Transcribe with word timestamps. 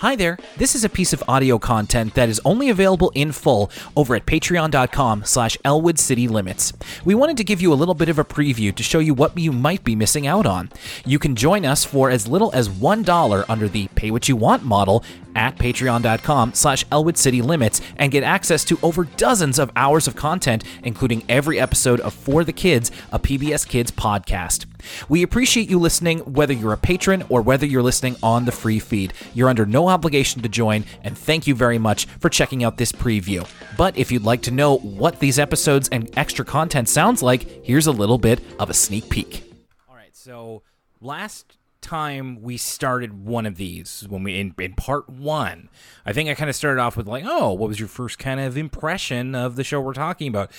Hi 0.00 0.14
there. 0.14 0.36
This 0.58 0.74
is 0.74 0.84
a 0.84 0.90
piece 0.90 1.14
of 1.14 1.24
audio 1.26 1.58
content 1.58 2.12
that 2.16 2.28
is 2.28 2.38
only 2.44 2.68
available 2.68 3.10
in 3.14 3.32
full 3.32 3.70
over 3.96 4.14
at 4.14 4.26
patreon.com 4.26 5.24
slash 5.24 5.56
Elwood 5.64 5.98
City 5.98 6.28
Limits. 6.28 6.74
We 7.06 7.14
wanted 7.14 7.38
to 7.38 7.44
give 7.44 7.62
you 7.62 7.72
a 7.72 7.80
little 7.80 7.94
bit 7.94 8.10
of 8.10 8.18
a 8.18 8.24
preview 8.24 8.74
to 8.74 8.82
show 8.82 8.98
you 8.98 9.14
what 9.14 9.38
you 9.38 9.52
might 9.52 9.84
be 9.84 9.96
missing 9.96 10.26
out 10.26 10.44
on. 10.44 10.70
You 11.06 11.18
can 11.18 11.34
join 11.34 11.64
us 11.64 11.82
for 11.82 12.10
as 12.10 12.28
little 12.28 12.50
as 12.52 12.68
$1 12.68 13.44
under 13.48 13.68
the 13.68 13.88
pay 13.94 14.10
what 14.10 14.28
you 14.28 14.36
want 14.36 14.64
model 14.64 15.02
at 15.34 15.56
patreon.com 15.56 16.54
slash 16.54 16.84
Elwood 16.90 17.16
City 17.16 17.40
Limits 17.40 17.80
and 17.96 18.12
get 18.12 18.22
access 18.24 18.64
to 18.64 18.78
over 18.82 19.04
dozens 19.04 19.58
of 19.58 19.70
hours 19.76 20.06
of 20.06 20.16
content, 20.16 20.64
including 20.82 21.22
every 21.28 21.60
episode 21.60 22.00
of 22.00 22.12
For 22.12 22.42
the 22.42 22.52
Kids, 22.52 22.90
a 23.12 23.18
PBS 23.18 23.68
Kids 23.68 23.90
podcast. 23.90 24.66
We 25.08 25.22
appreciate 25.22 25.68
you 25.68 25.78
listening, 25.78 26.20
whether 26.20 26.52
you're 26.52 26.72
a 26.72 26.78
patron 26.78 27.24
or 27.28 27.42
whether 27.42 27.66
you're 27.66 27.82
listening 27.82 28.16
on 28.22 28.44
the 28.44 28.52
free 28.52 28.78
feed. 28.78 29.12
You're 29.34 29.48
under 29.48 29.66
no 29.66 29.85
obligation 29.88 30.42
to 30.42 30.48
join, 30.48 30.84
and 31.02 31.16
thank 31.16 31.46
you 31.46 31.54
very 31.54 31.78
much 31.78 32.06
for 32.06 32.28
checking 32.28 32.64
out 32.64 32.76
this 32.76 32.92
preview. 32.92 33.48
But 33.76 33.96
if 33.96 34.10
you'd 34.12 34.24
like 34.24 34.42
to 34.42 34.50
know 34.50 34.78
what 34.78 35.20
these 35.20 35.38
episodes 35.38 35.88
and 35.90 36.10
extra 36.16 36.44
content 36.44 36.88
sounds 36.88 37.22
like, 37.22 37.64
here's 37.64 37.86
a 37.86 37.92
little 37.92 38.18
bit 38.18 38.40
of 38.58 38.70
a 38.70 38.74
sneak 38.74 39.08
peek. 39.08 39.52
All 39.88 39.96
right, 39.96 40.14
so 40.14 40.62
last 41.00 41.56
time 41.86 42.42
we 42.42 42.56
started 42.56 43.24
one 43.24 43.46
of 43.46 43.56
these 43.56 44.04
when 44.08 44.24
we 44.24 44.40
in, 44.40 44.52
in 44.58 44.74
part 44.74 45.08
one 45.08 45.68
i 46.04 46.12
think 46.12 46.28
i 46.28 46.34
kind 46.34 46.50
of 46.50 46.56
started 46.56 46.80
off 46.80 46.96
with 46.96 47.06
like 47.06 47.22
oh 47.24 47.52
what 47.52 47.68
was 47.68 47.78
your 47.78 47.88
first 47.88 48.18
kind 48.18 48.40
of 48.40 48.56
impression 48.56 49.36
of 49.36 49.54
the 49.54 49.62
show 49.62 49.80
we're 49.80 49.92
talking 49.92 50.26
about 50.26 50.50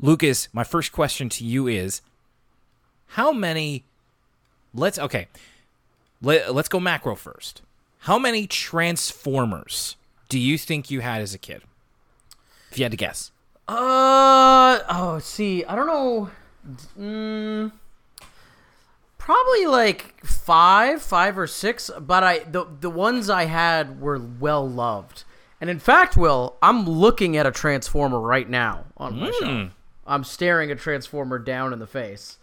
lucas 0.00 0.48
my 0.52 0.64
first 0.64 0.90
question 0.90 1.28
to 1.28 1.44
you 1.44 1.68
is 1.68 2.00
how 3.08 3.30
many 3.30 3.84
let's 4.74 4.98
okay 4.98 5.28
let, 6.20 6.52
let's 6.52 6.68
go 6.68 6.80
macro 6.80 7.14
first 7.14 7.62
how 8.04 8.18
many 8.18 8.46
transformers 8.46 9.96
do 10.28 10.38
you 10.38 10.56
think 10.58 10.90
you 10.90 11.00
had 11.00 11.20
as 11.20 11.34
a 11.34 11.38
kid 11.38 11.62
if 12.70 12.78
you 12.78 12.84
had 12.84 12.90
to 12.92 12.96
guess 12.96 13.30
Uh 13.68 14.80
oh, 14.88 15.18
see, 15.22 15.64
I 15.64 15.74
don't 15.74 15.86
know. 15.86 16.30
Mm, 16.98 17.72
probably 19.18 19.66
like 19.66 20.24
five, 20.24 21.00
five 21.02 21.38
or 21.38 21.46
six. 21.46 21.90
But 22.00 22.22
I 22.22 22.38
the 22.40 22.66
the 22.80 22.90
ones 22.90 23.30
I 23.30 23.44
had 23.44 24.00
were 24.00 24.18
well 24.18 24.68
loved, 24.68 25.24
and 25.60 25.70
in 25.70 25.78
fact, 25.78 26.16
Will, 26.16 26.56
I'm 26.62 26.84
looking 26.88 27.36
at 27.36 27.46
a 27.46 27.50
transformer 27.50 28.20
right 28.20 28.48
now 28.48 28.84
on 28.96 29.18
my 29.18 29.26
Hmm. 29.26 29.44
shelf. 29.44 29.70
I'm 30.06 30.24
staring 30.24 30.70
a 30.70 30.74
transformer 30.76 31.38
down 31.38 31.72
in 31.72 31.78
the 31.78 31.86
face. 31.86 32.38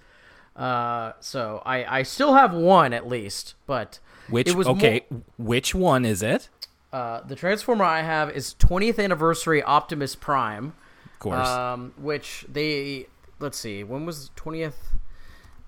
Uh, 0.56 1.14
so 1.20 1.62
I 1.66 2.00
I 2.00 2.04
still 2.04 2.34
have 2.34 2.54
one 2.54 2.94
at 2.94 3.08
least, 3.08 3.56
but 3.66 4.00
which 4.30 4.48
it 4.50 4.56
was 4.56 4.68
okay 4.68 5.06
which 5.38 5.74
one 5.74 6.06
is 6.06 6.22
it 6.22 6.50
uh, 6.94 7.22
the 7.22 7.36
transformer 7.36 7.86
I 7.86 8.02
have 8.02 8.30
is 8.30 8.54
20th 8.60 9.02
anniversary 9.02 9.64
Optimus 9.64 10.14
Prime. 10.16 10.74
of 11.14 11.20
course 11.20 11.48
Um, 11.48 11.94
which 11.98 12.46
they 12.52 13.08
let's 13.40 13.58
see, 13.58 13.84
when 13.84 14.06
was 14.06 14.28
the 14.28 14.36
twentieth 14.36 14.78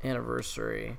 anniversary? 0.03 0.97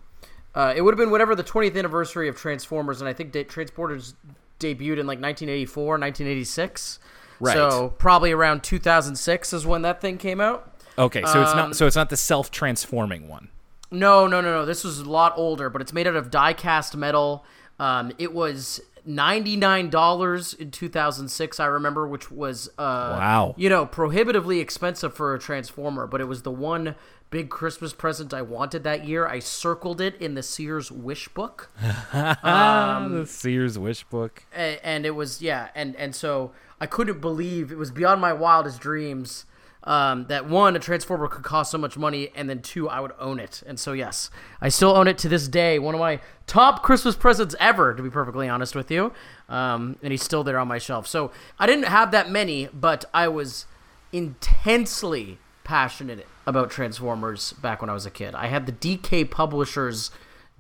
Uh, 0.55 0.73
it 0.77 0.83
would 0.83 0.93
have 0.95 0.99
been 0.99 1.11
whatever 1.11 1.35
the 1.35 1.43
twentieth 1.43 1.77
anniversary 1.77 2.29
of 2.29 2.37
Transformers, 2.37 3.01
and 3.01 3.09
I 3.09 3.13
think 3.13 3.33
de- 3.33 3.45
Transformers 3.45 4.15
debuted 4.61 4.99
in 4.99 5.07
like 5.07 5.21
1984, 5.21 5.99
1986. 5.99 6.99
Right. 7.41 7.55
So 7.55 7.91
probably 7.99 8.31
around 8.33 8.63
2006 8.63 9.53
is 9.53 9.67
when 9.67 9.83
that 9.83 10.01
thing 10.01 10.17
came 10.17 10.41
out. 10.41 10.73
okay 10.97 11.23
so 11.25 11.43
it's 11.43 11.51
um, 11.51 11.57
not 11.57 11.77
so 11.77 11.87
it's 11.89 11.97
not 11.97 12.09
the 12.09 12.17
self-transforming 12.17 13.27
one 13.29 13.49
No, 13.91 14.27
no, 14.27 14.41
no, 14.41 14.51
no. 14.53 14.65
This 14.65 14.83
was 14.85 14.99
a 15.01 15.09
lot 15.09 15.35
older, 15.37 15.71
but 15.71 15.81
it's 15.81 15.93
made 15.93 16.07
out 16.07 16.17
of 16.17 16.31
die-cast 16.31 16.97
metal. 16.97 17.45
Um, 17.79 18.13
it 18.19 18.33
was 18.33 18.81
ninety-nine 19.07 19.91
dollars 19.91 20.55
in 20.55 20.71
two 20.71 20.89
thousand 20.89 21.29
six. 21.29 21.61
I 21.61 21.67
remember, 21.67 22.07
which 22.09 22.31
was 22.31 22.69
uh, 22.79 23.17
Wow. 23.19 23.55
you 23.57 23.69
know, 23.69 23.87
prohibitively 23.87 24.61
expensive 24.61 25.15
for 25.15 25.35
a 25.35 25.39
Transformer. 25.39 26.07
But 26.07 26.21
it 26.21 26.25
was 26.25 26.43
the 26.43 26.51
one 26.51 26.95
big 27.31 27.51
Christmas 27.51 27.93
present 27.93 28.33
I 28.33 28.43
wanted 28.43 28.85
that 28.85 29.05
year. 29.07 29.27
I 29.27 29.39
circled 29.41 30.01
it 30.01 30.15
in 30.21 30.35
the 30.35 30.43
Sears 30.43 30.91
wish 30.93 31.29
book. 31.29 31.71
ah, 31.83 33.07
the 33.11 33.27
sears 33.27 33.79
wish 33.79 34.05
book 34.05 34.45
A- 34.57 34.85
and 34.87 35.05
it 35.05 35.11
was 35.17 35.43
yeah 35.43 35.69
and 35.75 35.97
and 35.97 36.15
so 36.15 36.53
i 36.81 36.87
couldn't 36.87 37.21
believe 37.21 37.73
it 37.73 37.79
was 37.79 37.91
beyond 37.91 38.21
my 38.21 38.33
wildest 38.33 38.81
dreams 38.81 39.47
um, 39.85 40.27
that 40.27 40.49
one 40.49 40.77
a 40.77 40.79
transformer 40.79 41.29
could 41.29 41.45
cost 41.45 41.71
so 41.71 41.79
much 41.79 41.97
money 41.97 42.31
and 42.35 42.49
then 42.49 42.61
two 42.61 42.89
i 42.89 43.01
would 43.01 43.13
own 43.19 43.39
it. 43.39 43.63
And 43.67 43.79
so 43.79 43.93
yes 43.93 44.31
i 44.61 44.69
still 44.69 44.97
own 44.97 45.09
it 45.09 45.19
to 45.19 45.29
this 45.29 45.49
day. 45.49 45.79
One 45.79 45.95
of 45.95 46.01
my 46.01 46.21
top 46.47 46.83
christmas 46.83 47.17
presents 47.17 47.55
ever 47.61 47.95
to 47.95 48.03
be 48.03 48.11
perfectly 48.11 48.49
honest 48.49 48.75
with 48.75 48.91
you. 48.91 49.13
Um, 49.49 49.97
and 50.03 50.11
he's 50.11 50.23
still 50.23 50.45
there 50.45 50.59
on 50.59 50.69
my 50.69 50.79
shelf. 50.79 51.07
So 51.07 51.31
i 51.59 51.67
didn't 51.67 51.87
have 51.87 52.11
that 52.11 52.31
many 52.31 52.69
but 52.73 53.05
i 53.15 53.29
was 53.29 53.67
intensely 54.13 55.39
passionate 55.65 56.27
about 56.47 56.71
transformers 56.71 57.53
back 57.55 57.81
when 57.81 57.91
i 57.91 57.95
was 57.95 58.07
a 58.07 58.11
kid. 58.11 58.35
I 58.35 58.49
had 58.49 58.67
the 58.67 58.73
dk 58.73 59.31
publishers 59.31 60.11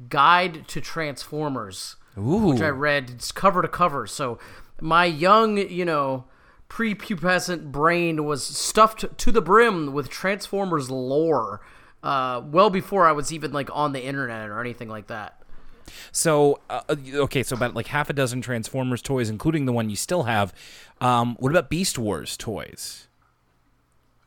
guide 0.08 0.66
to 0.68 0.80
transformers 0.80 1.96
Ooh. 2.18 2.38
which 2.48 2.60
I 2.60 2.68
read 2.68 3.10
it's 3.10 3.32
cover 3.32 3.62
to 3.62 3.68
cover. 3.68 4.06
So 4.06 4.38
my 4.80 5.04
young, 5.04 5.56
you 5.58 5.84
know, 5.84 6.24
prepubescent 6.74 7.70
brain 7.70 8.24
was 8.24 8.44
stuffed 8.44 9.04
to 9.16 9.30
the 9.30 9.40
brim 9.40 9.92
with 9.92 10.08
Transformers 10.08 10.90
lore. 10.90 11.60
Uh, 12.02 12.42
well 12.44 12.68
before 12.68 13.06
I 13.06 13.12
was 13.12 13.32
even 13.32 13.52
like 13.52 13.70
on 13.72 13.92
the 13.92 14.04
internet 14.04 14.50
or 14.50 14.60
anything 14.60 14.88
like 14.88 15.06
that. 15.06 15.40
So, 16.10 16.60
uh, 16.68 16.80
okay, 17.14 17.42
so 17.44 17.54
about 17.54 17.74
like 17.74 17.86
half 17.86 18.10
a 18.10 18.12
dozen 18.12 18.40
Transformers 18.42 19.02
toys, 19.02 19.30
including 19.30 19.66
the 19.66 19.72
one 19.72 19.88
you 19.88 19.96
still 19.96 20.24
have. 20.24 20.52
Um, 21.00 21.36
what 21.38 21.50
about 21.50 21.70
Beast 21.70 21.96
Wars 21.98 22.36
toys? 22.36 23.06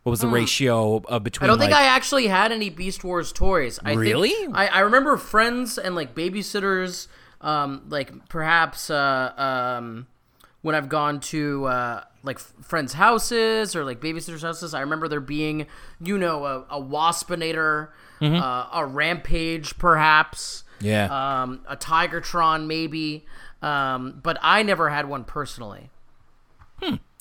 What 0.03 0.11
was 0.11 0.21
the 0.21 0.27
ratio 0.27 1.01
uh, 1.09 1.19
between? 1.19 1.43
I 1.43 1.47
don't 1.51 1.59
think 1.59 1.71
like- 1.71 1.81
I 1.81 1.87
actually 1.87 2.27
had 2.27 2.53
any 2.53 2.69
Beast 2.69 3.03
Wars 3.03 3.33
toys. 3.33 3.77
I 3.83 3.89
think- 3.89 3.99
Really? 3.99 4.33
I, 4.53 4.67
I 4.67 4.79
remember 4.79 5.17
friends 5.17 5.77
and 5.77 5.95
like 5.95 6.15
babysitters, 6.15 7.07
um, 7.41 7.83
like 7.89 8.29
perhaps 8.29 8.89
uh, 8.89 9.33
um, 9.77 10.07
when 10.61 10.75
I've 10.75 10.87
gone 10.89 11.19
to 11.21 11.65
uh, 11.65 12.03
like 12.23 12.39
friends' 12.39 12.93
houses 12.93 13.75
or 13.75 13.83
like 13.83 13.99
babysitters' 13.99 14.41
houses. 14.41 14.73
I 14.73 14.81
remember 14.81 15.07
there 15.07 15.19
being, 15.19 15.67
you 16.01 16.17
know, 16.17 16.45
a, 16.45 16.59
a 16.77 16.81
Waspinator, 16.81 17.89
uh, 18.21 18.69
a 18.73 18.85
Rampage, 18.85 19.77
perhaps. 19.77 20.63
Yeah. 20.79 21.05
Um, 21.41 21.61
a 21.67 21.75
Tigertron, 21.75 22.67
maybe. 22.67 23.25
Um, 23.61 24.19
but 24.21 24.37
I 24.41 24.63
never 24.63 24.89
had 24.89 25.09
one 25.09 25.23
personally. 25.23 25.89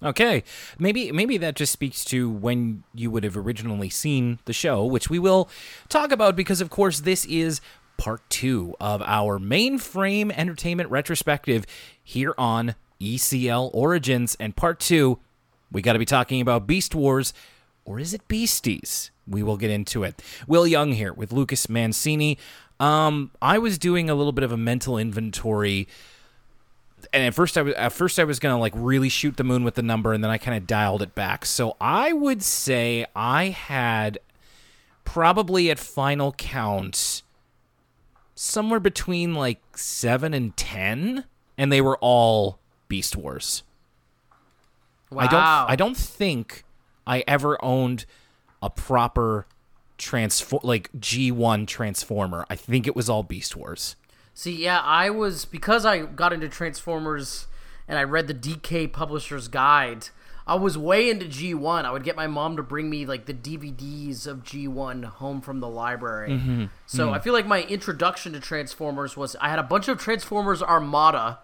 Okay, 0.03 0.45
maybe 0.79 1.11
maybe 1.11 1.39
that 1.39 1.57
just 1.57 1.73
speaks 1.73 2.05
to 2.07 2.29
when 2.29 2.85
you 2.95 3.11
would 3.11 3.25
have 3.25 3.35
originally 3.35 3.89
seen 3.89 4.39
the 4.45 4.53
show, 4.53 4.85
which 4.85 5.09
we 5.09 5.19
will 5.19 5.49
talk 5.89 6.13
about 6.13 6.37
because, 6.37 6.61
of 6.61 6.69
course, 6.69 7.01
this 7.01 7.25
is 7.25 7.63
part 7.97 8.21
two 8.29 8.75
of 8.79 9.01
our 9.01 9.39
mainframe 9.39 10.31
entertainment 10.37 10.91
retrospective 10.91 11.65
here 12.05 12.35
on 12.37 12.75
ECL 13.01 13.71
Origins. 13.73 14.37
And 14.39 14.55
part 14.55 14.81
two, 14.81 15.19
we 15.71 15.83
got 15.83 15.95
to 15.95 15.99
be 15.99 16.05
talking 16.05 16.41
about 16.41 16.67
Beast 16.67 16.95
Wars, 16.95 17.33
or 17.85 17.99
is 17.99 18.15
it 18.15 18.27
Beasties? 18.29 19.11
We 19.27 19.43
will 19.43 19.57
get 19.57 19.71
into 19.71 20.05
it. 20.05 20.23
Will 20.47 20.67
Young 20.67 20.93
here 20.93 21.13
with 21.13 21.33
Lucas 21.33 21.69
Mancini. 21.69 22.39
Um, 22.79 23.31
I 23.41 23.59
was 23.59 23.79
doing 23.79 24.09
a 24.09 24.15
little 24.15 24.33
bit 24.33 24.45
of 24.45 24.53
a 24.53 24.57
mental 24.57 24.99
inventory 24.99 25.89
and 27.13 27.23
at 27.23 27.35
first 27.35 27.57
I 27.57 27.63
was 27.63 27.75
at 27.75 27.93
first 27.93 28.19
I 28.19 28.25
was 28.25 28.39
gonna 28.39 28.59
like 28.59 28.73
really 28.77 29.09
shoot 29.09 29.37
the 29.37 29.45
moon 29.45 29.65
with 29.65 29.75
the 29.75 29.83
number, 29.83 30.13
and 30.13 30.23
then 30.23 30.31
I 30.31 30.39
kind 30.39 30.57
of 30.57 30.67
dialed 30.67 31.03
it 31.03 31.15
back. 31.15 31.45
So 31.45 31.77
I 31.81 32.13
would 32.13 32.43
say 32.43 33.07
I 33.15 33.47
had 33.47 34.19
probably 35.05 35.71
at 35.71 35.79
final 35.79 36.33
count 36.33 37.23
somewhere 38.35 38.81
between 38.81 39.35
like 39.35 39.61
seven 39.77 40.35
and 40.35 40.57
ten, 40.57 41.25
and 41.57 41.73
they 41.73 41.81
were 41.81 41.99
all 41.99 42.59
Beast 42.89 43.17
Wars. 43.17 43.63
Wow. 45.11 45.23
I 45.23 45.27
don't 45.27 45.43
I 45.43 45.77
don't 45.77 45.97
think 45.97 46.65
I 47.07 47.23
ever 47.29 47.63
owned 47.65 48.07
a 48.63 48.71
proper 48.71 49.47
transform 49.99 50.61
like 50.65 50.91
G1 50.93 51.67
transformer. 51.67 52.45
I 52.51 52.57
think 52.57 52.87
it 52.87 52.97
was 52.97 53.09
all 53.09 53.23
Beast 53.23 53.57
Wars. 53.57 53.97
See, 54.35 54.65
yeah, 54.65 54.81
I 54.81 55.09
was 55.11 55.45
because 55.45 55.87
I 55.87 56.01
got 56.03 56.33
into 56.33 56.49
Transformers 56.49 57.47
and 57.89 57.99
I 57.99 58.03
read 58.03 58.27
the 58.27 58.35
DK 58.35 58.93
Publisher's 58.93 59.49
Guide. 59.49 60.09
I 60.49 60.55
was 60.57 60.77
way 60.79 61.09
into 61.11 61.27
G1. 61.27 61.85
I 61.85 61.91
would 61.91 62.05
get 62.05 62.15
my 62.15 62.27
mom 62.27 62.57
to 62.57 62.63
bring 62.63 62.89
me 62.91 63.07
like 63.07 63.27
the 63.27 63.35
DVDs 63.35 64.27
of 64.27 64.45
G1 64.45 65.05
home 65.05 65.41
from 65.41 65.61
the 65.61 65.69
library. 65.69 66.31
Mm-hmm. 66.31 66.65
So 66.87 67.09
Mm. 67.09 67.13
I 67.15 67.19
feel 67.19 67.33
like 67.33 67.47
my 67.47 67.63
introduction 67.63 68.33
to 68.35 68.41
Transformers 68.41 69.17
was 69.17 69.35
I 69.41 69.49
had 69.49 69.59
a 69.59 69.65
bunch 69.65 69.89
of 69.89 69.99
Transformers 69.99 70.63
Armada 70.63 71.39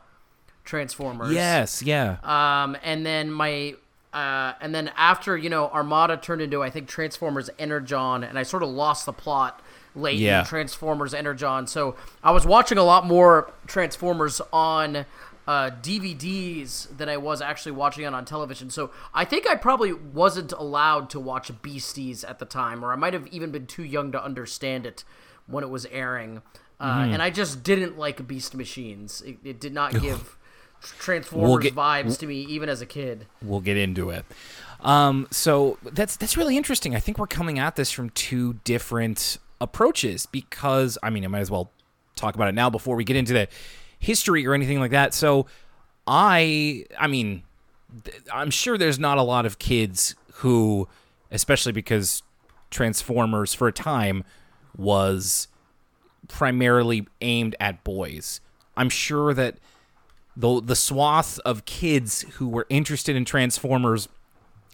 Transformers. 0.65 1.33
Yes, 1.33 1.83
yeah. 1.83 2.17
Um, 2.23 2.77
and 2.83 3.05
then 3.05 3.31
my 3.31 3.75
uh, 4.13 4.53
and 4.61 4.75
then 4.75 4.91
after 4.97 5.37
you 5.37 5.49
know 5.51 5.69
Armada 5.71 6.17
turned 6.17 6.43
into 6.43 6.63
I 6.63 6.71
think 6.71 6.89
Transformers 6.89 7.51
Energon, 7.59 8.25
and 8.25 8.39
I 8.39 8.43
sort 8.43 8.63
of 8.63 8.69
lost 8.69 9.07
the 9.07 9.13
plot 9.13 9.61
late 9.95 10.19
Yeah. 10.19 10.41
in 10.41 10.47
Transformers 10.47 11.13
Energon. 11.15 11.67
So 11.67 11.97
I 12.23 12.31
was 12.31 12.47
watching 12.47 12.79
a 12.79 12.85
lot 12.85 13.07
more 13.07 13.53
Transformers 13.67 14.41
on 14.53 15.05
uh, 15.47 15.71
DVDs 15.83 16.97
than 16.97 17.09
I 17.09 17.17
was 17.17 17.41
actually 17.43 17.73
watching 17.73 18.05
it 18.05 18.15
on 18.15 18.25
television. 18.25 18.71
So 18.71 18.91
I 19.13 19.25
think 19.25 19.47
I 19.47 19.55
probably 19.57 19.93
wasn't 19.93 20.53
allowed 20.53 21.11
to 21.11 21.21
watch 21.21 21.51
Beasties 21.63 22.25
at 22.25 22.39
the 22.39 22.45
time, 22.45 22.85
or 22.85 22.93
I 22.93 22.97
might 22.97 23.13
have 23.13 23.27
even 23.29 23.51
been 23.51 23.67
too 23.67 23.85
young 23.85 24.13
to 24.13 24.23
understand 24.23 24.87
it 24.87 25.05
when 25.47 25.65
it 25.65 25.71
was 25.71 25.87
airing. 25.87 26.39
Uh, 26.39 27.03
Mm-hmm. 27.03 27.13
And 27.15 27.23
I 27.23 27.31
just 27.31 27.63
didn't 27.63 27.97
like 27.97 28.27
Beast 28.27 28.55
Machines. 28.57 29.23
It, 29.23 29.39
it 29.45 29.61
did 29.61 29.73
not 29.73 29.93
give 30.01 30.37
Transformers 30.99 31.49
We'll 31.49 31.59
get- 31.59 31.75
vibes 31.75 32.19
to 32.21 32.27
me, 32.27 32.41
even 32.43 32.69
as 32.69 32.81
a 32.81 32.87
kid. 32.87 33.27
we'll 33.43 33.61
get 33.61 33.77
into 33.77 34.11
it. 34.11 34.25
Um, 34.81 35.29
so 35.31 35.79
that's 35.83 36.17
that's 36.17 36.37
really 36.37 36.57
interesting. 36.57 36.97
I 36.97 37.01
think 37.01 37.19
we're 37.19 37.27
coming 37.29 37.59
at 37.61 37.77
this 37.77 37.91
from 37.93 38.11
two 38.11 38.55
different 38.65 39.39
approaches 39.61 40.27
because 40.27 40.99
I 41.05 41.11
mean 41.11 41.25
I 41.25 41.29
might 41.29 41.39
as 41.41 41.51
well 41.53 41.71
talk 42.17 42.35
about 42.35 42.49
it 42.49 42.55
now 42.55 42.69
before 42.69 42.97
we 42.97 43.05
get 43.05 43.15
into 43.17 43.33
the 43.33 43.47
history 44.01 44.45
or 44.47 44.55
anything 44.55 44.81
like 44.81 44.91
that. 44.91 45.15
So 45.15 45.47
I 46.07 46.85
I 46.99 47.07
mean 47.07 47.45
th- 48.05 48.17
I'm 48.33 48.51
sure 48.51 48.77
there's 48.77 48.99
not 48.99 49.19
a 49.19 49.23
lot 49.23 49.47
of 49.47 49.61
kids 49.61 50.17
who 50.35 50.89
especially 51.31 51.73
because 51.73 52.23
Transformers 52.71 53.55
for 53.55 53.69
a 53.69 53.73
time 53.73 54.25
was 54.77 55.47
primarily 56.29 57.07
aimed 57.21 57.55
at 57.61 57.85
boys. 57.85 58.41
I'm 58.77 58.89
sure 58.89 59.35
that 59.35 59.59
the 60.37 60.61
the 60.61 60.77
swath 60.77 61.39
of 61.41 61.65
kids 61.65 62.23
who 62.35 62.49
were 62.49 62.67
interested 62.69 63.17
in 63.17 63.25
Transformers 63.25 64.09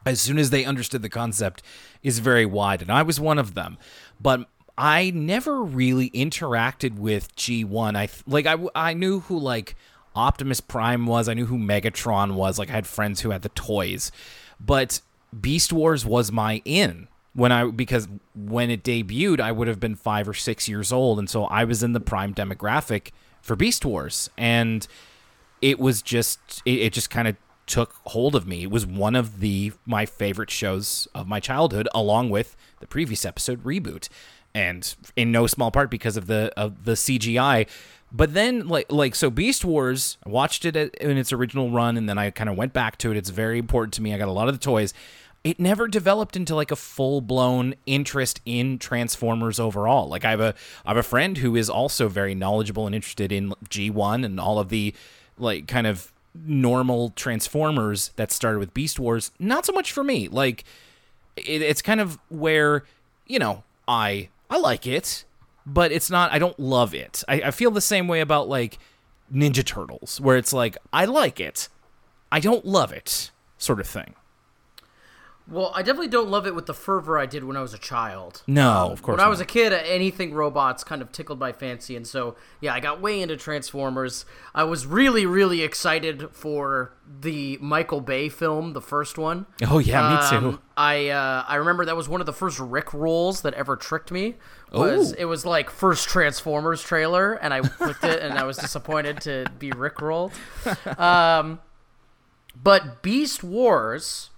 as 0.07 0.21
soon 0.21 0.39
as 0.39 0.51
they 0.51 0.65
understood 0.65 1.03
the 1.03 1.09
concept 1.09 1.63
is 2.03 2.21
very 2.21 2.47
wide 2.47 2.83
and 2.83 2.91
I 2.91 3.03
was 3.03 3.21
one 3.21 3.39
of 3.39 3.55
them. 3.55 3.79
But 4.21 4.49
I 4.77 5.11
never 5.11 5.63
really 5.63 6.09
interacted 6.11 6.99
with 6.99 7.35
G1. 7.35 7.97
I 7.97 8.09
like 8.27 8.47
I 8.47 8.57
I 8.75 8.95
knew 8.95 9.21
who 9.21 9.39
like 9.39 9.75
Optimus 10.15 10.61
Prime 10.61 11.07
was, 11.07 11.29
I 11.29 11.35
knew 11.35 11.47
who 11.47 11.59
Megatron 11.59 12.35
was, 12.35 12.59
like 12.59 12.71
I 12.71 12.75
had 12.75 12.87
friends 12.87 13.21
who 13.21 13.31
had 13.31 13.43
the 13.43 13.51
toys. 13.51 14.13
But 14.61 15.01
Beast 15.39 15.73
Wars 15.73 16.07
was 16.07 16.31
my 16.33 16.63
in 16.65 17.09
when 17.35 17.51
I 17.51 17.65
because 17.71 18.09
when 18.35 18.71
it 18.71 18.85
debuted, 18.85 19.41
I 19.41 19.51
would 19.51 19.67
have 19.67 19.81
been 19.81 19.97
5 19.97 20.29
or 20.29 20.35
6 20.35 20.69
years 20.69 20.93
old 20.93 21.19
and 21.19 21.29
so 21.29 21.45
I 21.45 21.65
was 21.65 21.83
in 21.83 21.93
the 21.93 22.01
prime 22.01 22.33
demographic 22.33 23.11
for 23.43 23.57
Beast 23.57 23.85
Wars 23.85 24.31
and 24.39 24.87
it 25.61 25.79
was 25.79 26.03
just 26.03 26.63
it, 26.65 26.81
it 26.81 26.93
just 26.93 27.11
kind 27.11 27.29
of 27.29 27.37
took 27.67 27.95
hold 28.07 28.35
of 28.35 28.47
me. 28.47 28.63
It 28.63 28.71
was 28.71 28.87
one 28.87 29.15
of 29.15 29.41
the 29.41 29.73
my 29.87 30.07
favorite 30.07 30.51
shows 30.51 31.07
of 31.15 31.29
my 31.29 31.39
childhood, 31.39 31.89
along 31.95 32.31
with 32.31 32.57
the 32.81 32.87
previous 32.87 33.25
episode 33.25 33.63
reboot, 33.63 34.09
and 34.55 34.95
in 35.15 35.31
no 35.31 35.47
small 35.47 35.71
part 35.71 35.91
because 35.91 36.17
of 36.17 36.27
the 36.27 36.53
of 36.57 36.85
the 36.85 36.93
CGI. 36.93 37.69
But 38.11 38.33
then, 38.33 38.67
like 38.67 38.91
like 38.91 39.15
so, 39.15 39.31
Beast 39.31 39.65
Wars. 39.65 40.17
I 40.27 40.31
watched 40.31 40.65
it 40.65 40.75
in 40.77 41.19
its 41.19 41.33
original 41.33 41.71
run, 41.71 41.97
and 41.97 42.09
then 42.09 42.19
I 42.19 42.31
kind 42.31 42.49
of 42.49 42.57
went 42.57 42.73
back 42.73 42.97
to 42.99 43.11
it. 43.11 43.17
It's 43.17 43.31
very 43.31 43.59
important 43.59 43.95
to 43.95 44.03
me. 44.03 44.15
I 44.15 44.19
got 44.19 44.29
a 44.29 44.33
lot 44.33 44.49
of 44.49 44.55
the 44.55 44.65
toys. 44.65 44.95
It 45.45 45.61
never 45.61 45.87
developed 45.87 46.35
into 46.35 46.55
like 46.57 46.71
a 46.71 46.77
full 46.77 47.21
blown 47.21 47.75
interest 47.87 48.41
in 48.45 48.79
Transformers 48.79 49.61
overall. 49.61 50.09
Like 50.09 50.25
I 50.25 50.31
have 50.31 50.41
a 50.41 50.55
I 50.85 50.91
have 50.91 50.97
a 50.97 51.03
friend 51.03 51.39
who 51.39 51.55
is 51.55 51.69
also 51.69 52.09
very 52.09 52.35
knowledgeable 52.35 52.87
and 52.87 52.95
interested 52.95 53.31
in 53.31 53.53
G 53.69 53.91
one 53.91 54.25
and 54.25 54.41
all 54.41 54.59
of 54.59 54.71
the 54.71 54.95
like 55.40 55.67
kind 55.67 55.87
of 55.87 56.12
normal 56.35 57.11
Transformers 57.11 58.11
that 58.17 58.31
started 58.31 58.58
with 58.58 58.75
Beast 58.75 58.99
Wars. 58.99 59.31
Not 59.38 59.67
so 59.67 59.73
much 59.73 59.93
for 59.93 60.05
me. 60.05 60.29
Like 60.29 60.64
it, 61.37 61.62
it's 61.62 61.82
kind 61.82 62.00
of 62.00 62.19
where 62.29 62.85
you 63.26 63.38
know 63.38 63.64
I 63.87 64.29
I 64.50 64.58
like 64.58 64.87
it, 64.87 65.25
but 65.67 65.93
it's 65.93 66.11
not. 66.11 66.32
I 66.32 66.38
don't 66.38 66.58
love 66.58 66.94
it. 66.94 67.23
I, 67.29 67.43
I 67.43 67.50
feel 67.50 67.70
the 67.70 67.81
same 67.81 68.08
way 68.08 68.20
about 68.20 68.49
like 68.49 68.79
Ninja 69.32 69.64
Turtles, 69.64 70.20
where 70.20 70.37
it's 70.37 70.52
like 70.52 70.76
I 70.93 71.05
like 71.05 71.40
it, 71.40 71.69
I 72.32 72.40
don't 72.40 72.64
love 72.64 72.93
it, 72.93 73.31
sort 73.58 73.81
of 73.81 73.87
thing. 73.87 74.14
Well, 75.50 75.73
I 75.75 75.81
definitely 75.81 76.09
don't 76.09 76.29
love 76.29 76.47
it 76.47 76.55
with 76.55 76.67
the 76.67 76.75
fervor 76.75 77.19
I 77.19 77.25
did 77.25 77.43
when 77.43 77.56
I 77.56 77.62
was 77.62 77.73
a 77.73 77.79
child. 77.79 78.43
No, 78.47 78.91
of 78.91 79.00
course. 79.00 79.17
when 79.17 79.25
I 79.25 79.29
was 79.31 79.41
a 79.41 79.47
kid, 79.47 79.73
anything 79.73 80.35
robots 80.35 80.85
kind 80.85 81.00
of 81.00 81.11
tickled 81.11 81.41
my 81.41 81.53
fancy, 81.53 81.97
and 81.97 82.06
so 82.06 82.37
yeah, 82.61 82.75
I 82.75 82.81
got 82.81 83.00
way 83.00 83.23
into 83.23 83.37
Transformers. 83.37 84.27
I 84.55 84.65
was 84.65 84.87
really, 84.87 85.25
really 85.25 85.62
excited 85.62 86.31
for 86.33 86.93
the 87.21 87.59
Michael 87.62 88.03
Bay 88.03 88.29
film, 88.29 88.75
the 88.75 88.83
first 88.83 89.17
one. 89.17 89.47
oh 89.67 89.79
yeah, 89.79 90.31
me 90.31 90.39
too. 90.39 90.47
Um, 90.49 90.62
I 90.77 91.09
uh, 91.09 91.45
I 91.49 91.56
remember 91.56 91.87
that 91.87 91.97
was 91.97 92.09
one 92.09 92.21
of 92.21 92.27
the 92.27 92.33
first 92.35 92.61
Rick 92.61 92.93
rolls 92.93 93.41
that 93.41 93.55
ever 93.55 93.75
tricked 93.77 94.12
me. 94.12 94.35
Was 94.71 95.12
Ooh. 95.12 95.17
it 95.17 95.25
was 95.25 95.47
like 95.47 95.71
first 95.71 96.09
Transformers 96.09 96.83
trailer, 96.83 97.33
and 97.33 97.55
I 97.55 97.61
clicked 97.61 98.05
it, 98.05 98.21
and 98.21 98.39
I 98.39 98.45
was 98.45 98.59
disappointed 98.59 99.23
to 99.23 99.47
be 99.59 99.71
Rick 99.73 100.00
rolled. 100.00 100.33
Um, 100.99 101.61
but 102.61 103.03
Beast 103.03 103.45
Wars, 103.45 104.31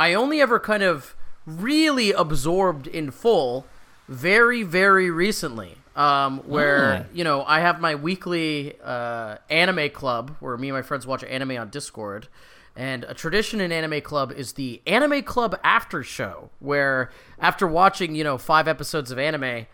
I 0.00 0.14
only 0.14 0.40
ever 0.40 0.58
kind 0.58 0.82
of 0.82 1.14
really 1.44 2.10
absorbed 2.12 2.86
in 2.86 3.10
full 3.10 3.66
very, 4.08 4.62
very 4.62 5.10
recently. 5.10 5.76
Um, 5.94 6.38
where 6.46 7.06
you 7.12 7.24
know 7.24 7.44
I 7.44 7.60
have 7.60 7.80
my 7.80 7.94
weekly 7.96 8.76
uh, 8.82 9.36
anime 9.50 9.90
club 9.90 10.36
where 10.40 10.56
me 10.56 10.68
and 10.68 10.78
my 10.78 10.80
friends 10.80 11.06
watch 11.06 11.22
anime 11.24 11.58
on 11.58 11.68
Discord, 11.68 12.28
and 12.74 13.04
a 13.04 13.12
tradition 13.12 13.60
in 13.60 13.72
anime 13.72 14.00
club 14.00 14.32
is 14.32 14.54
the 14.54 14.80
anime 14.86 15.22
club 15.22 15.58
after 15.62 16.02
show, 16.02 16.48
where 16.60 17.10
after 17.38 17.66
watching 17.66 18.14
you 18.14 18.24
know 18.24 18.38
five 18.38 18.66
episodes 18.68 19.10
of 19.10 19.18
anime, 19.18 19.66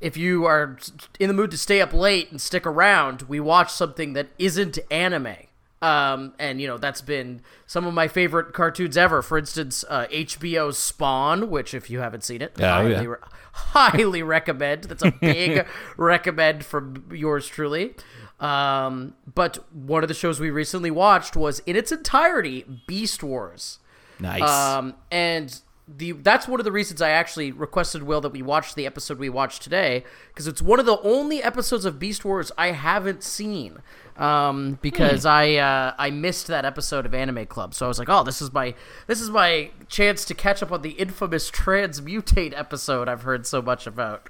if 0.00 0.16
you 0.16 0.46
are 0.46 0.78
in 1.20 1.28
the 1.28 1.34
mood 1.34 1.50
to 1.50 1.58
stay 1.58 1.82
up 1.82 1.92
late 1.92 2.30
and 2.30 2.40
stick 2.40 2.64
around, 2.64 3.22
we 3.22 3.38
watch 3.38 3.70
something 3.70 4.14
that 4.14 4.28
isn't 4.38 4.78
anime. 4.90 5.36
Um, 5.82 6.32
and 6.38 6.60
you 6.60 6.68
know 6.68 6.78
that's 6.78 7.00
been 7.02 7.42
some 7.66 7.86
of 7.86 7.92
my 7.94 8.06
favorite 8.08 8.52
cartoons 8.54 8.96
ever. 8.96 9.20
For 9.20 9.36
instance, 9.36 9.84
uh, 9.90 10.06
HBO's 10.12 10.78
Spawn, 10.78 11.50
which 11.50 11.74
if 11.74 11.90
you 11.90 11.98
haven't 11.98 12.22
seen 12.22 12.40
it, 12.40 12.52
Oh, 12.60 12.64
highly, 12.64 12.90
yeah. 12.92 13.02
re- 13.02 13.16
highly 13.52 14.22
recommend. 14.22 14.84
That's 14.84 15.02
a 15.04 15.10
big 15.20 15.66
recommend 15.96 16.64
from 16.64 17.04
yours 17.12 17.48
truly. 17.48 17.94
Um, 18.38 19.14
but 19.34 19.58
one 19.72 20.02
of 20.04 20.08
the 20.08 20.14
shows 20.14 20.38
we 20.40 20.50
recently 20.50 20.90
watched 20.90 21.36
was 21.36 21.58
in 21.60 21.76
its 21.76 21.90
entirety 21.92 22.64
Beast 22.86 23.22
Wars. 23.22 23.78
nice. 24.20 24.42
Um, 24.42 24.94
and 25.10 25.60
the 25.88 26.12
that's 26.12 26.46
one 26.46 26.60
of 26.60 26.64
the 26.64 26.72
reasons 26.72 27.02
I 27.02 27.10
actually 27.10 27.50
requested 27.50 28.04
Will 28.04 28.20
that 28.20 28.30
we 28.30 28.40
watch 28.40 28.74
the 28.74 28.86
episode 28.86 29.18
we 29.18 29.28
watched 29.28 29.62
today 29.62 30.04
because 30.28 30.46
it's 30.46 30.62
one 30.62 30.78
of 30.78 30.86
the 30.86 31.00
only 31.00 31.42
episodes 31.42 31.84
of 31.84 31.98
Beast 31.98 32.24
Wars 32.24 32.52
I 32.56 32.72
haven't 32.72 33.22
seen. 33.22 33.78
Um, 34.16 34.78
because 34.82 35.24
I 35.24 35.54
uh, 35.54 35.94
I 35.98 36.10
missed 36.10 36.46
that 36.48 36.64
episode 36.64 37.06
of 37.06 37.14
Anime 37.14 37.46
Club, 37.46 37.74
so 37.74 37.86
I 37.86 37.88
was 37.88 37.98
like, 37.98 38.10
oh, 38.10 38.22
this 38.22 38.42
is 38.42 38.52
my 38.52 38.74
this 39.06 39.20
is 39.20 39.30
my 39.30 39.70
chance 39.88 40.24
to 40.26 40.34
catch 40.34 40.62
up 40.62 40.70
on 40.70 40.82
the 40.82 40.90
infamous 40.90 41.50
Transmutate 41.50 42.56
episode 42.56 43.08
I've 43.08 43.22
heard 43.22 43.46
so 43.46 43.62
much 43.62 43.86
about. 43.86 44.28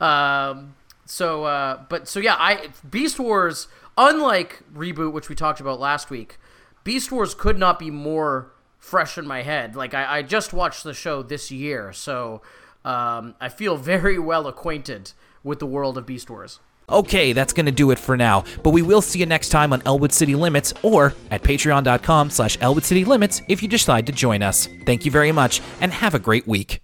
Um, 0.00 0.76
so 1.04 1.44
uh, 1.44 1.82
but 1.88 2.08
so 2.08 2.20
yeah, 2.20 2.36
I 2.38 2.68
Beast 2.88 3.18
Wars, 3.18 3.68
unlike 3.98 4.62
reboot, 4.72 5.12
which 5.12 5.28
we 5.28 5.34
talked 5.34 5.60
about 5.60 5.80
last 5.80 6.10
week, 6.10 6.38
Beast 6.84 7.10
Wars 7.10 7.34
could 7.34 7.58
not 7.58 7.78
be 7.78 7.90
more 7.90 8.53
fresh 8.84 9.16
in 9.16 9.26
my 9.26 9.42
head. 9.42 9.74
Like 9.74 9.94
I, 9.94 10.18
I 10.18 10.22
just 10.22 10.52
watched 10.52 10.84
the 10.84 10.94
show 10.94 11.22
this 11.22 11.50
year, 11.50 11.92
so 11.92 12.42
um, 12.84 13.34
I 13.40 13.48
feel 13.48 13.76
very 13.94 14.18
well 14.18 14.46
acquainted 14.46 15.12
with 15.42 15.58
the 15.58 15.66
world 15.66 15.98
of 15.98 16.06
Beast 16.06 16.30
Wars. 16.30 16.60
Okay, 16.86 17.32
that's 17.32 17.54
going 17.54 17.64
to 17.64 17.72
do 17.72 17.90
it 17.92 17.98
for 17.98 18.14
now, 18.14 18.44
but 18.62 18.70
we 18.70 18.82
will 18.82 19.00
see 19.00 19.18
you 19.18 19.24
next 19.24 19.48
time 19.48 19.72
on 19.72 19.80
Elwood 19.86 20.12
City 20.12 20.34
Limits 20.34 20.74
or 20.82 21.14
at 21.30 21.42
patreon.com 21.42 22.28
slash 22.28 22.58
Elwood 22.60 22.84
City 22.84 23.06
Limits 23.06 23.40
if 23.48 23.62
you 23.62 23.68
decide 23.68 24.04
to 24.06 24.12
join 24.12 24.42
us. 24.42 24.68
Thank 24.84 25.06
you 25.06 25.10
very 25.10 25.32
much, 25.32 25.62
and 25.80 25.90
have 25.90 26.14
a 26.14 26.18
great 26.18 26.46
week. 26.46 26.72